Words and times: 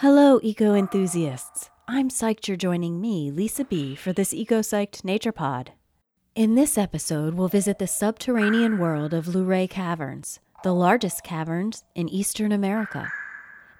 Hello, 0.00 0.40
eco 0.42 0.72
enthusiasts. 0.72 1.68
I'm 1.86 2.08
psyched 2.08 2.48
you're 2.48 2.56
joining 2.56 3.02
me, 3.02 3.30
Lisa 3.30 3.66
B., 3.66 3.94
for 3.94 4.14
this 4.14 4.32
Eco 4.32 4.60
Psyched 4.60 5.04
Nature 5.04 5.30
Pod. 5.30 5.72
In 6.34 6.54
this 6.54 6.78
episode, 6.78 7.34
we'll 7.34 7.48
visit 7.48 7.78
the 7.78 7.86
subterranean 7.86 8.78
world 8.78 9.12
of 9.12 9.26
Luray 9.26 9.68
Caverns, 9.68 10.40
the 10.62 10.72
largest 10.72 11.22
caverns 11.22 11.84
in 11.94 12.08
eastern 12.08 12.50
America, 12.50 13.12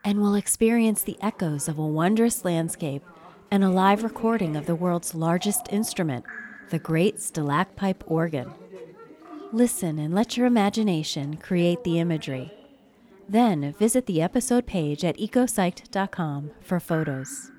and 0.05 0.21
we'll 0.21 0.35
experience 0.35 1.03
the 1.03 1.17
echoes 1.23 1.69
of 1.69 1.79
a 1.79 1.87
wondrous 1.87 2.45
landscape 2.45 3.03
and 3.51 3.65
a 3.65 3.71
live 3.71 4.05
recording 4.05 4.57
of 4.57 4.67
the 4.67 4.75
world's 4.75 5.15
largest 5.15 5.69
instrument, 5.73 6.27
the 6.69 6.79
Great 6.79 7.17
Stalacpipe 7.17 8.03
Organ. 8.05 8.53
Listen 9.53 9.99
and 9.99 10.15
let 10.15 10.37
your 10.37 10.45
imagination 10.45 11.39
create 11.39 11.83
the 11.83 11.99
imagery. 11.99 12.53
Then 13.31 13.75
visit 13.79 14.07
the 14.07 14.21
episode 14.21 14.67
page 14.67 15.05
at 15.05 15.17
ecopsyched.com 15.17 16.51
for 16.61 16.81
photos. 16.81 17.53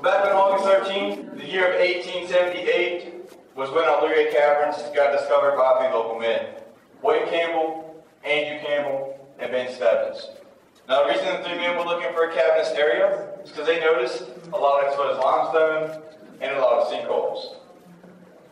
Back 0.00 0.24
on 0.26 0.30
August 0.30 0.92
13th, 0.92 1.36
the 1.36 1.50
year 1.50 1.74
of 1.74 1.80
1878, 1.80 3.34
was 3.56 3.68
when 3.70 3.82
Luray 3.82 4.30
Caverns 4.30 4.76
got 4.94 5.10
discovered 5.10 5.56
by 5.56 5.80
three 5.80 5.92
local 5.92 6.20
men 6.20 6.54
William 7.02 7.28
Campbell, 7.28 8.04
Andrew 8.22 8.64
Campbell, 8.64 9.18
and 9.40 9.50
Ben 9.50 9.74
Stebbins. 9.74 10.28
Now, 10.88 11.02
the 11.02 11.10
reason 11.10 11.26
the 11.26 11.42
three 11.42 11.56
men 11.56 11.76
were 11.76 11.82
looking 11.82 12.12
for 12.12 12.30
a 12.30 12.32
cavernous 12.32 12.70
area 12.78 13.28
is 13.42 13.50
because 13.50 13.66
they 13.66 13.80
noticed 13.80 14.22
a 14.52 14.56
lot 14.56 14.84
of 14.84 14.86
exposed 14.86 15.18
limestone 15.18 16.02
and 16.40 16.56
a 16.56 16.60
lot 16.60 16.78
of 16.78 16.92
sinkholes. 16.92 17.56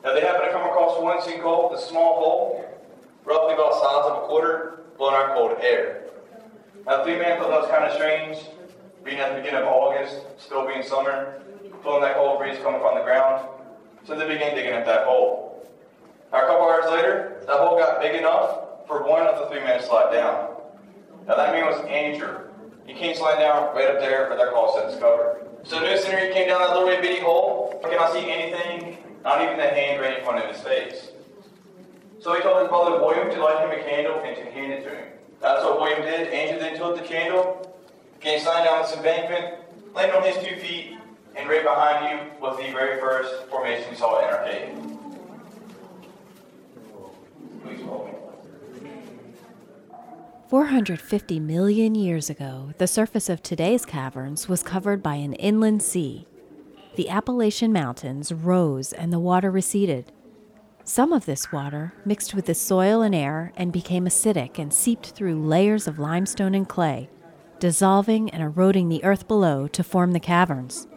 Now, 0.02 0.14
they 0.14 0.22
happened 0.22 0.46
to 0.46 0.50
come 0.50 0.68
across 0.68 1.00
one 1.00 1.20
sinkhole, 1.20 1.72
a 1.72 1.80
small 1.80 2.16
hole, 2.18 2.71
roughly 3.24 3.54
about 3.54 3.74
size 3.74 4.10
of 4.10 4.22
a 4.22 4.26
quarter, 4.26 4.80
blowing 4.98 5.16
out 5.16 5.34
cold 5.34 5.56
air. 5.60 6.04
Now, 6.86 7.04
three 7.04 7.18
men 7.18 7.38
thought 7.38 7.50
that 7.50 7.60
was 7.60 7.70
kind 7.70 7.84
of 7.84 7.92
strange, 7.92 8.38
being 9.04 9.18
at 9.18 9.30
the 9.30 9.40
beginning 9.40 9.62
of 9.62 9.68
August, 9.68 10.22
still 10.38 10.66
being 10.66 10.82
summer, 10.82 11.40
feeling 11.82 12.02
that 12.02 12.14
cold 12.14 12.38
breeze 12.38 12.58
coming 12.62 12.80
from 12.80 12.96
the 12.96 13.04
ground. 13.04 13.46
So 14.04 14.18
they 14.18 14.26
began 14.26 14.54
digging 14.54 14.72
at 14.72 14.86
that 14.86 15.06
hole. 15.06 15.68
Now, 16.32 16.44
a 16.44 16.46
couple 16.46 16.66
hours 16.66 16.90
later, 16.90 17.42
that 17.46 17.58
hole 17.58 17.78
got 17.78 18.00
big 18.00 18.16
enough 18.16 18.86
for 18.86 19.06
one 19.08 19.26
of 19.26 19.38
the 19.38 19.46
three 19.46 19.60
men 19.60 19.80
to 19.80 19.86
slide 19.86 20.12
down. 20.12 20.56
Now, 21.26 21.36
that 21.36 21.52
man 21.52 21.66
was 21.66 21.84
Andrew. 21.86 22.40
He 22.84 22.94
came 22.94 23.14
sliding 23.14 23.40
down 23.40 23.74
right 23.76 23.88
up 23.88 24.00
there 24.00 24.28
where 24.28 24.36
that 24.36 24.48
hole 24.52 24.74
said 24.74 24.90
discovered. 24.90 25.46
So 25.64 25.78
sooner 25.96 26.18
he 26.18 26.32
came 26.32 26.48
down 26.48 26.60
that 26.60 26.76
little 26.76 26.88
bitty 27.00 27.20
hole, 27.20 27.78
he 27.84 27.90
cannot 27.90 28.12
see 28.12 28.28
anything, 28.28 28.98
not 29.22 29.40
even 29.40 29.56
the 29.56 29.68
hand 29.68 30.00
right 30.00 30.18
in 30.18 30.24
front 30.24 30.44
of 30.44 30.52
his 30.52 30.60
face. 30.62 31.11
So 32.22 32.32
he 32.34 32.40
told 32.40 32.60
his 32.60 32.68
brother 32.68 33.04
William 33.04 33.28
to 33.30 33.42
light 33.42 33.68
him 33.68 33.76
a 33.76 33.82
candle 33.82 34.20
and 34.24 34.36
to 34.36 34.44
hand 34.52 34.72
it 34.72 34.84
to 34.84 34.90
him. 34.90 35.08
That's 35.40 35.64
what 35.64 35.80
William 35.80 36.02
did. 36.02 36.28
Andrew 36.32 36.60
then 36.60 36.78
took 36.78 36.96
the 36.96 37.02
candle, 37.02 37.76
came 38.20 38.38
sliding 38.38 38.66
down 38.66 38.82
this 38.82 38.96
embankment, 38.96 39.56
landed 39.92 40.16
on 40.16 40.22
his 40.22 40.36
two 40.36 40.54
feet, 40.60 40.98
and 41.34 41.48
right 41.48 41.64
behind 41.64 42.12
you 42.12 42.40
was 42.40 42.56
the 42.58 42.70
very 42.70 43.00
first 43.00 43.48
formation 43.48 43.90
we 43.90 43.96
saw 43.96 44.20
in 44.20 44.32
our 44.32 44.44
cave. 44.44 44.72
Please 47.64 47.80
follow 47.80 48.06
me. 48.06 48.12
450 50.48 51.40
million 51.40 51.96
years 51.96 52.30
ago, 52.30 52.72
the 52.78 52.86
surface 52.86 53.28
of 53.28 53.42
today's 53.42 53.84
caverns 53.84 54.48
was 54.48 54.62
covered 54.62 55.02
by 55.02 55.16
an 55.16 55.32
inland 55.32 55.82
sea. 55.82 56.28
The 56.94 57.08
Appalachian 57.08 57.72
Mountains 57.72 58.30
rose 58.30 58.92
and 58.92 59.12
the 59.12 59.18
water 59.18 59.50
receded. 59.50 60.12
Some 60.84 61.12
of 61.12 61.26
this 61.26 61.52
water 61.52 61.92
mixed 62.04 62.34
with 62.34 62.46
the 62.46 62.54
soil 62.54 63.02
and 63.02 63.14
air 63.14 63.52
and 63.56 63.72
became 63.72 64.04
acidic 64.04 64.58
and 64.58 64.74
seeped 64.74 65.10
through 65.10 65.46
layers 65.46 65.86
of 65.86 66.00
limestone 66.00 66.56
and 66.56 66.68
clay, 66.68 67.08
dissolving 67.60 68.30
and 68.30 68.42
eroding 68.42 68.88
the 68.88 69.04
earth 69.04 69.28
below 69.28 69.68
to 69.68 69.84
form 69.84 70.10
the 70.10 70.18
caverns. 70.18 70.88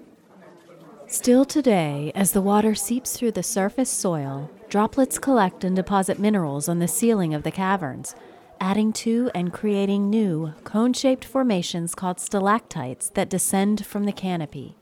Still 1.06 1.46
today, 1.46 2.12
as 2.16 2.31
the 2.31 2.41
water 2.41 2.73
seeps 2.73 3.16
through 3.16 3.34
the 3.34 3.44
surface 3.44 3.91
soil, 3.91 4.50
droplets 4.69 5.19
collect 5.19 5.63
and 5.63 5.75
deposit 5.75 6.17
minerals 6.17 6.67
on 6.67 6.79
the 6.79 6.88
ceiling 6.88 7.35
of 7.35 7.44
the 7.44 7.52
caverns, 7.52 8.16
adding 8.59 8.91
to 8.91 9.29
and 9.35 9.53
creating 9.53 10.09
new, 10.09 10.52
cone 10.63 10.94
shaped 10.94 11.23
formations 11.23 11.94
called 11.94 12.19
stalactites 12.19 13.09
that 13.09 13.29
descend 13.29 13.85
from 13.85 14.06
the 14.06 14.12
canopy. 14.12 14.75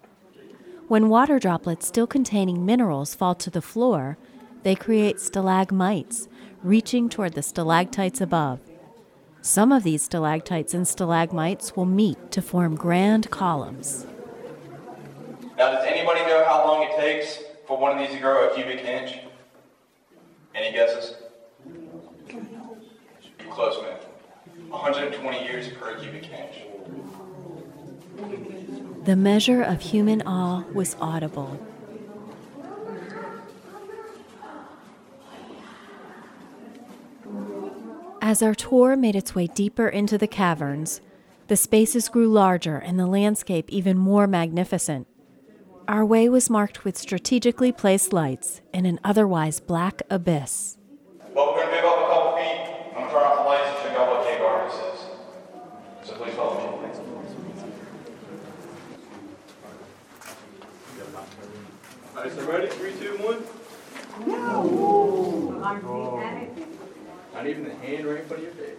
When 0.88 1.09
water 1.09 1.40
droplets 1.40 1.88
still 1.88 2.08
containing 2.08 2.66
minerals 2.66 3.14
fall 3.14 3.35
to 3.35 3.50
the 3.50 3.62
floor, 3.62 4.18
they 4.63 4.75
create 4.75 5.19
stalagmites, 5.19 6.28
reaching 6.63 7.09
toward 7.09 7.34
the 7.34 7.44
stalactites 7.44 8.22
above. 8.22 8.59
Some 9.41 9.74
of 9.74 9.84
these 9.84 10.03
stalactites 10.03 10.74
and 10.74 10.88
stalagmites 10.88 11.75
will 11.75 11.85
meet 11.85 12.31
to 12.31 12.41
form 12.41 12.75
grand 12.75 13.29
columns. 13.29 14.07
Now, 15.57 15.72
does 15.72 15.85
anybody 15.85 16.22
know 16.22 16.46
how 16.47 16.66
long 16.66 16.84
it 16.84 16.96
takes 16.97 17.40
for 17.68 17.78
one 17.78 17.91
of 17.91 18.00
these 18.00 18.16
to 18.16 18.22
grow 18.22 18.50
a 18.50 18.56
cubic 18.56 18.84
inch? 18.85 19.19
Any 20.56 20.72
guesses? 20.72 21.16
You're 21.68 23.52
close, 23.52 23.81
man. 23.81 23.97
120 24.69 25.44
years 25.44 25.68
per 25.73 26.00
cubic 26.00 26.29
inch. 26.31 26.56
The 29.06 29.16
measure 29.18 29.62
of 29.62 29.81
human 29.81 30.22
awe 30.22 30.63
was 30.73 30.96
audible. 31.02 31.59
As 38.25 38.41
our 38.41 38.56
tour 38.56 38.95
made 38.95 39.17
its 39.17 39.35
way 39.35 39.47
deeper 39.47 39.89
into 39.89 40.17
the 40.17 40.28
caverns, 40.28 41.01
the 41.47 41.57
spaces 41.57 42.07
grew 42.07 42.29
larger 42.29 42.78
and 42.78 42.97
the 42.97 43.06
landscape 43.06 43.66
even 43.67 43.97
more 43.97 44.28
magnificent. 44.28 45.07
Our 45.89 46.06
way 46.06 46.29
was 46.29 46.50
marked 46.50 46.85
with 46.85 46.97
strategically 46.97 47.73
placed 47.73 48.13
lights 48.13 48.61
in 48.73 48.85
an 48.85 49.01
otherwise 49.03 49.59
black 49.59 50.01
abyss. 50.09 50.78
Well, 51.35 51.47
we're 51.47 51.66
going 51.66 51.67
to 51.67 51.81
move 51.81 51.84
up 51.84 51.97
a 51.97 52.07
couple 52.13 52.38
feet. 52.38 52.61
I'm 52.88 52.94
going 52.94 53.07
to 53.07 53.11
turn 53.11 53.23
off 53.23 53.38
the 53.39 53.44
lights 53.44 53.67
and 53.67 53.78
show 53.84 53.91
y'all 53.91 54.16
what 54.16 54.25
cave 54.25 54.40
darkness 54.40 54.79
is. 54.94 56.07
So 56.07 56.16
please 56.16 56.34
follow 56.35 56.61
me. 56.61 56.63
All 62.16 62.23
right, 62.23 62.31
so 62.31 62.50
ready? 62.50 62.67
Three, 62.67 62.94
two, 62.94 63.17
one. 63.17 63.44
Not 67.44 67.50
even 67.50 67.66
the 67.66 67.76
hand 67.76 68.06
right 68.06 68.22
in 68.22 68.26
front 68.26 68.42
of 68.42 68.44
your 68.44 68.54
face. 68.54 68.78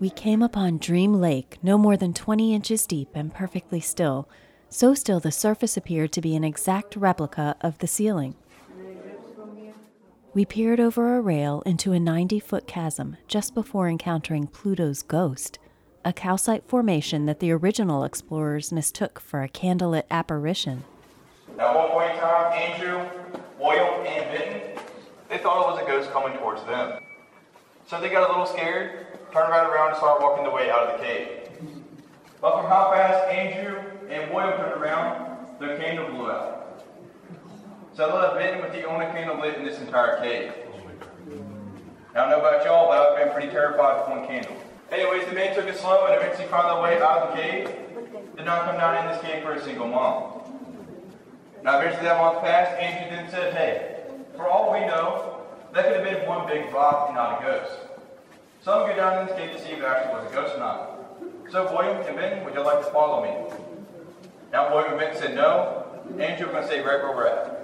We 0.00 0.08
came 0.08 0.40
upon 0.40 0.78
Dream 0.78 1.12
Lake, 1.12 1.58
no 1.62 1.76
more 1.76 1.98
than 1.98 2.14
20 2.14 2.54
inches 2.54 2.86
deep 2.86 3.10
and 3.12 3.34
perfectly 3.34 3.80
still, 3.80 4.26
so 4.70 4.94
still 4.94 5.20
the 5.20 5.32
surface 5.32 5.76
appeared 5.76 6.12
to 6.12 6.22
be 6.22 6.34
an 6.34 6.44
exact 6.44 6.96
replica 6.96 7.56
of 7.60 7.76
the 7.80 7.86
ceiling. 7.86 8.36
We 10.34 10.44
peered 10.44 10.78
over 10.78 11.16
a 11.16 11.22
rail 11.22 11.62
into 11.64 11.92
a 11.92 11.98
90 11.98 12.38
foot 12.40 12.66
chasm 12.66 13.16
just 13.28 13.54
before 13.54 13.88
encountering 13.88 14.46
Pluto's 14.46 15.02
ghost, 15.02 15.58
a 16.04 16.12
calcite 16.12 16.68
formation 16.68 17.24
that 17.24 17.40
the 17.40 17.50
original 17.50 18.04
explorers 18.04 18.70
mistook 18.70 19.20
for 19.20 19.42
a 19.42 19.48
candlelit 19.48 20.02
apparition. 20.10 20.84
At 21.58 21.74
one 21.74 21.88
point 21.88 22.12
in 22.12 22.20
time, 22.20 22.52
Andrew, 22.52 23.08
William, 23.58 24.06
and 24.06 24.30
Benton, 24.30 24.82
they 25.30 25.38
thought 25.38 25.66
it 25.66 25.72
was 25.72 25.82
a 25.82 25.86
ghost 25.86 26.12
coming 26.12 26.36
towards 26.38 26.62
them. 26.64 27.00
So 27.86 27.98
they 27.98 28.10
got 28.10 28.28
a 28.28 28.30
little 28.30 28.46
scared, 28.46 29.06
turned 29.32 29.48
right 29.50 29.66
around 29.66 29.88
and 29.88 29.96
started 29.96 30.22
walking 30.22 30.44
the 30.44 30.50
way 30.50 30.70
out 30.70 30.90
of 30.90 31.00
the 31.00 31.06
cave. 31.06 31.48
But 32.42 32.60
from 32.60 32.66
how 32.70 32.92
fast 32.92 33.32
Andrew 33.32 33.80
and 34.10 34.32
William 34.32 34.58
turned 34.58 34.80
around, 34.80 35.58
their 35.58 35.78
candle 35.78 36.10
blew 36.10 36.30
out. 36.30 36.57
So 37.98 38.06
they 38.06 38.12
left 38.12 38.34
Benton 38.36 38.62
with 38.62 38.70
the 38.70 38.84
only 38.84 39.06
candle 39.06 39.40
lit 39.40 39.56
in 39.56 39.64
this 39.64 39.80
entire 39.80 40.20
cave. 40.20 40.52
I 42.14 42.20
don't 42.20 42.30
know 42.30 42.38
about 42.38 42.64
y'all, 42.64 42.86
but 42.86 42.96
I've 42.96 43.18
been 43.18 43.34
pretty 43.34 43.48
terrified 43.48 43.98
with 43.98 44.16
one 44.16 44.24
candle. 44.28 44.54
Anyways, 44.92 45.26
the 45.26 45.34
man 45.34 45.52
took 45.52 45.66
it 45.66 45.76
slow 45.76 46.06
and 46.06 46.14
eventually 46.14 46.46
found 46.46 46.70
their 46.70 46.80
way 46.80 47.02
out 47.02 47.26
of 47.26 47.34
the 47.34 47.42
cave. 47.42 47.66
Did 48.36 48.46
not 48.46 48.66
come 48.66 48.76
down 48.76 49.04
in 49.04 49.10
this 49.10 49.20
cave 49.20 49.42
for 49.42 49.50
a 49.50 49.60
single 49.60 49.88
month. 49.88 50.46
Now, 51.64 51.80
eventually 51.80 52.04
that 52.04 52.22
month 52.22 52.40
passed, 52.40 52.80
Andrew 52.80 53.16
then 53.16 53.28
said, 53.32 53.52
hey, 53.54 54.04
for 54.36 54.46
all 54.46 54.72
we 54.72 54.86
know, 54.86 55.40
that 55.74 55.86
could 55.86 55.96
have 55.96 56.04
been 56.04 56.24
one 56.24 56.46
big 56.46 56.72
rock 56.72 57.08
and 57.08 57.16
not 57.16 57.42
a 57.42 57.44
ghost. 57.44 57.72
So 58.62 58.74
I'm 58.74 58.78
going 58.82 58.90
to 58.90 58.94
go 58.94 59.10
down 59.10 59.22
in 59.22 59.26
this 59.26 59.36
cave 59.36 59.56
to 59.56 59.58
see 59.60 59.72
if 59.72 59.80
it 59.80 59.84
actually 59.84 60.14
was 60.14 60.30
a 60.30 60.34
ghost 60.36 60.54
or 60.54 60.60
not. 60.60 61.50
So, 61.50 61.64
William 61.74 62.00
and 62.06 62.14
Ben, 62.14 62.44
would 62.44 62.54
you 62.54 62.62
like 62.62 62.78
to 62.78 62.92
follow 62.92 63.24
me? 63.24 63.58
Now, 64.52 64.72
William 64.72 64.92
and 64.92 65.00
Ben 65.00 65.16
said 65.16 65.34
no. 65.34 65.84
Andrew, 66.16 66.46
we're 66.46 66.52
going 66.52 66.62
to 66.62 66.68
stay 66.68 66.78
right 66.78 67.02
where 67.02 67.10
we're 67.10 67.26
at. 67.26 67.57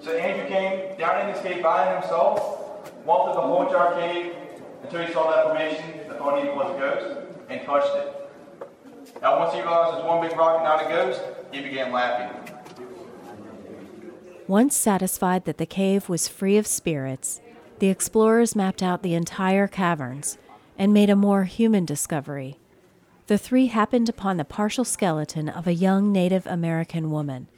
So 0.00 0.16
Andrew 0.16 0.48
came 0.48 0.96
down 0.98 1.26
in 1.26 1.34
this 1.34 1.42
cave 1.42 1.62
by 1.62 1.94
himself, 1.94 2.94
walked 3.04 3.34
the 3.34 3.40
whole 3.40 3.66
entire 3.66 3.94
cave, 4.00 4.32
until 4.82 5.04
he 5.04 5.12
saw 5.12 5.30
that 5.30 5.44
formation 5.46 5.98
that 6.08 6.18
thought 6.18 6.42
he 6.42 6.48
was 6.48 6.74
a 6.74 6.78
ghost 6.78 7.26
and 7.48 7.60
touched 7.66 7.96
it. 7.96 8.14
Now, 9.20 9.38
once 9.40 9.54
he 9.54 9.60
realized 9.60 9.98
it 9.98 10.04
was 10.04 10.06
one 10.06 10.28
big 10.28 10.38
rock 10.38 10.56
and 10.56 10.64
not 10.64 10.86
a 10.86 10.88
ghost, 10.88 11.20
he 11.50 11.62
began 11.62 11.92
laughing. 11.92 12.54
Once 14.46 14.76
satisfied 14.76 15.44
that 15.44 15.58
the 15.58 15.66
cave 15.66 16.08
was 16.08 16.28
free 16.28 16.56
of 16.56 16.66
spirits, 16.66 17.40
the 17.80 17.88
explorers 17.88 18.56
mapped 18.56 18.82
out 18.82 19.02
the 19.02 19.14
entire 19.14 19.66
caverns 19.66 20.38
and 20.78 20.92
made 20.94 21.10
a 21.10 21.16
more 21.16 21.44
human 21.44 21.84
discovery. 21.84 22.58
The 23.26 23.38
three 23.38 23.66
happened 23.66 24.08
upon 24.08 24.36
the 24.36 24.44
partial 24.44 24.84
skeleton 24.84 25.48
of 25.48 25.66
a 25.66 25.74
young 25.74 26.12
Native 26.12 26.46
American 26.46 27.10
woman. 27.10 27.48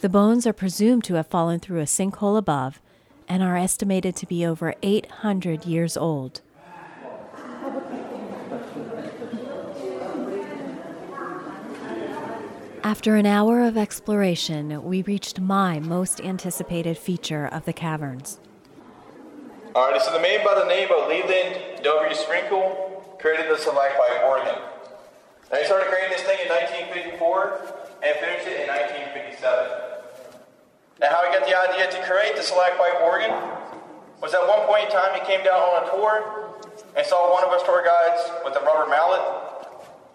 The 0.00 0.08
bones 0.08 0.46
are 0.46 0.54
presumed 0.54 1.04
to 1.04 1.14
have 1.16 1.26
fallen 1.26 1.60
through 1.60 1.80
a 1.80 1.84
sinkhole 1.84 2.38
above 2.38 2.80
and 3.28 3.42
are 3.42 3.58
estimated 3.58 4.16
to 4.16 4.26
be 4.26 4.46
over 4.46 4.74
800 4.82 5.66
years 5.66 5.94
old. 5.94 6.40
After 12.82 13.16
an 13.16 13.26
hour 13.26 13.60
of 13.62 13.76
exploration, 13.76 14.82
we 14.82 15.02
reached 15.02 15.38
my 15.38 15.78
most 15.78 16.18
anticipated 16.22 16.96
feature 16.96 17.46
of 17.46 17.66
the 17.66 17.74
caverns. 17.74 18.40
Alrighty, 19.74 20.00
so 20.00 20.14
the 20.14 20.20
man 20.20 20.42
by 20.42 20.54
the 20.54 20.66
name 20.66 20.88
of 20.96 21.08
Leland 21.08 21.82
W. 21.84 22.14
Sprinkle 22.14 23.18
created 23.20 23.50
the 23.50 23.58
stalagmite 23.58 24.22
organ. 24.24 24.62
Now 25.52 25.58
he 25.58 25.66
started 25.66 25.88
creating 25.88 26.12
this 26.12 26.22
thing 26.22 26.38
in 26.42 26.48
1954 26.48 27.74
and 28.02 28.16
finished 28.16 28.46
it 28.46 28.62
in 28.62 28.68
1957. 28.68 29.89
Now 31.00 31.08
how 31.08 31.24
he 31.24 31.32
got 31.32 31.48
the 31.48 31.56
idea 31.56 31.90
to 31.90 32.06
create 32.06 32.36
the 32.36 32.42
stalagmite 32.42 33.00
organ 33.00 33.32
was 34.20 34.34
at 34.34 34.44
one 34.46 34.68
point 34.68 34.84
in 34.84 34.90
time 34.92 35.16
he 35.16 35.24
came 35.24 35.42
down 35.42 35.56
on 35.56 35.88
a 35.88 35.90
tour 35.90 36.60
and 36.96 37.06
saw 37.06 37.32
one 37.32 37.42
of 37.42 37.48
our 37.48 37.64
tour 37.64 37.80
guides 37.80 38.20
with 38.44 38.54
a 38.54 38.60
rubber 38.60 38.88
mallet 38.88 39.24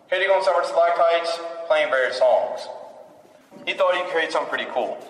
hitting 0.08 0.30
on 0.30 0.44
some 0.44 0.56
of 0.56 0.66
stalactites 0.66 1.40
playing 1.68 1.90
various 1.90 2.18
songs. 2.18 2.68
He 3.66 3.74
thought 3.74 3.96
he'd 3.96 4.06
create 4.14 4.32
something 4.32 4.50
pretty 4.50 4.70
cool. 4.70 5.02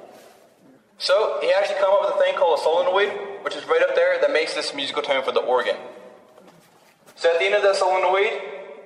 So 0.98 1.40
he 1.42 1.52
actually 1.52 1.76
came 1.76 1.92
up 1.92 2.08
with 2.08 2.16
a 2.16 2.20
thing 2.24 2.36
called 2.40 2.58
a 2.58 2.62
solenoid, 2.64 3.44
which 3.44 3.56
is 3.56 3.68
right 3.68 3.84
up 3.84 3.96
there 3.96 4.16
that 4.22 4.32
makes 4.32 4.54
this 4.54 4.74
musical 4.74 5.04
tone 5.04 5.24
for 5.24 5.34
the 5.34 5.44
organ. 5.44 5.76
So 7.16 7.34
at 7.34 7.40
the 7.40 7.46
end 7.46 7.56
of 7.56 7.64
the 7.64 7.74
solenoid 7.74 8.32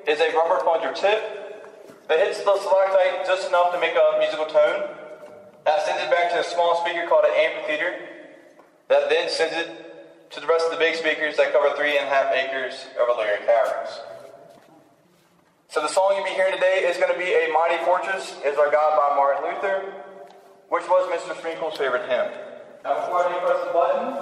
is 0.07 0.19
a 0.19 0.33
rubber 0.33 0.63
plunger 0.63 0.91
tip 0.93 1.21
that 2.07 2.17
hits 2.17 2.41
the 2.41 2.57
stalactite 2.57 3.27
just 3.27 3.47
enough 3.47 3.71
to 3.73 3.79
make 3.79 3.93
a 3.93 4.17
musical 4.17 4.45
tone. 4.45 4.89
That 5.65 5.85
sends 5.85 6.01
it 6.01 6.09
back 6.09 6.31
to 6.31 6.38
a 6.38 6.38
small 6.49 6.83
speaker 6.83 7.05
called 7.07 7.25
an 7.25 7.31
amphitheater. 7.35 7.95
That 8.87 9.09
then 9.09 9.29
sends 9.29 9.55
it 9.55 9.69
to 10.31 10.39
the 10.39 10.47
rest 10.47 10.65
of 10.65 10.71
the 10.71 10.77
big 10.77 10.95
speakers 10.95 11.35
that 11.37 11.53
cover 11.53 11.69
three 11.75 11.97
and 11.97 12.05
a 12.05 12.09
half 12.09 12.33
acres 12.33 12.87
of 12.99 13.07
Luray 13.17 13.39
Caverns. 13.45 13.99
So 15.69 15.81
the 15.81 15.87
song 15.87 16.13
you'll 16.15 16.25
be 16.25 16.31
hearing 16.31 16.53
today 16.53 16.85
is 16.89 16.97
going 16.97 17.13
to 17.13 17.17
be 17.17 17.29
A 17.29 17.51
Mighty 17.53 17.77
Fortress 17.85 18.35
is 18.43 18.57
Our 18.57 18.71
God 18.71 18.97
by 18.97 19.15
Martin 19.15 19.43
Luther, 19.45 19.93
which 20.69 20.89
was 20.89 21.07
Mr. 21.13 21.37
Sprinkle's 21.37 21.77
favorite 21.77 22.09
hymn. 22.09 22.31
Now 22.83 23.05
before 23.05 23.25
I 23.25 23.33
press 23.45 23.63
the 23.65 23.71
button, 23.73 24.17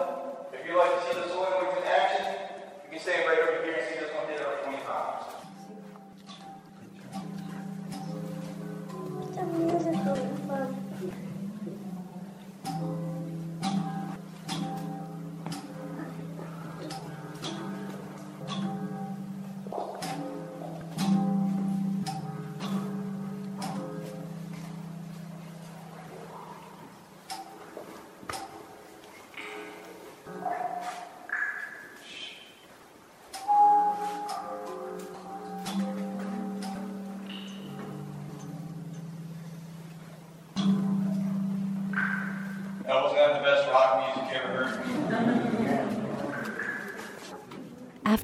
if 0.51 0.65
you'd 0.67 0.77
like 0.77 0.91
to 0.91 0.99
see 1.07 1.15
the 1.21 1.29
song 1.29 1.71
in 1.77 1.83
action, 1.87 2.25
you 2.83 2.89
can 2.91 2.99
stay 2.99 3.25
right 3.25 3.39
over 3.39 3.63
here 3.63 3.75
and 3.79 3.87
see 3.87 3.95
this 3.99 4.11
one 4.11 4.27
hit 4.27 4.41
over 4.41 4.57
20 4.63 4.77
times. 4.83 5.23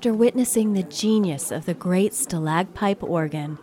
After 0.04 0.14
witnessing 0.14 0.74
the 0.74 0.84
genius 0.84 1.50
of 1.50 1.66
the 1.66 1.74
great 1.74 2.12
stalacpipe 2.12 3.02
organ, 3.02 3.58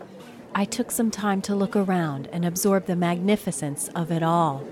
I 0.54 0.64
took 0.64 0.90
some 0.90 1.10
time 1.10 1.42
to 1.42 1.54
look 1.54 1.76
around 1.76 2.30
and 2.32 2.46
absorb 2.46 2.86
the 2.86 2.96
magnificence 2.96 3.88
of 3.88 4.10
it 4.10 4.22
all. 4.22 4.64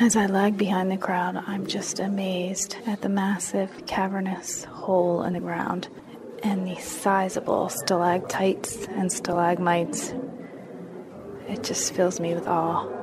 As 0.00 0.16
I 0.16 0.24
lag 0.24 0.56
behind 0.56 0.90
the 0.90 0.96
crowd, 0.96 1.36
I'm 1.46 1.66
just 1.66 2.00
amazed 2.00 2.78
at 2.86 3.02
the 3.02 3.10
massive 3.10 3.84
cavernous 3.86 4.64
hole 4.64 5.22
in 5.22 5.34
the 5.34 5.40
ground 5.40 5.88
and 6.42 6.66
the 6.66 6.76
sizable 6.76 7.68
stalactites 7.68 8.86
and 8.86 9.12
stalagmites. 9.12 10.14
It 11.46 11.62
just 11.62 11.92
fills 11.92 12.20
me 12.20 12.34
with 12.34 12.48
awe. 12.48 12.97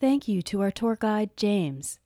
Thank 0.00 0.28
you 0.28 0.42
to 0.42 0.60
our 0.60 0.70
tour 0.70 0.96
guide, 0.98 1.30
James. 1.36 1.98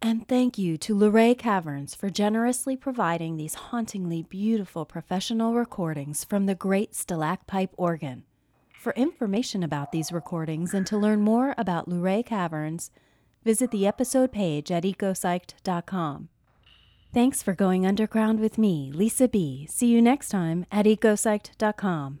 And 0.00 0.28
thank 0.28 0.56
you 0.56 0.78
to 0.78 0.94
Luray 0.94 1.36
Caverns 1.36 1.94
for 1.94 2.08
generously 2.08 2.76
providing 2.76 3.36
these 3.36 3.54
hauntingly 3.54 4.22
beautiful 4.22 4.84
professional 4.84 5.54
recordings 5.54 6.24
from 6.24 6.46
the 6.46 6.54
great 6.54 6.92
stalacpipe 6.92 7.70
organ. 7.76 8.22
For 8.78 8.92
information 8.92 9.64
about 9.64 9.90
these 9.90 10.12
recordings 10.12 10.72
and 10.72 10.86
to 10.86 10.96
learn 10.96 11.20
more 11.20 11.54
about 11.58 11.88
Luray 11.88 12.22
Caverns, 12.24 12.90
visit 13.44 13.72
the 13.72 13.86
episode 13.86 14.30
page 14.30 14.70
at 14.70 14.84
ecopsyched.com. 14.84 16.28
Thanks 17.12 17.42
for 17.42 17.54
going 17.54 17.84
underground 17.84 18.38
with 18.38 18.56
me, 18.56 18.92
Lisa 18.94 19.26
B. 19.26 19.66
See 19.68 19.88
you 19.88 20.00
next 20.00 20.28
time 20.28 20.64
at 20.70 20.86
ecopsyched.com. 20.86 22.20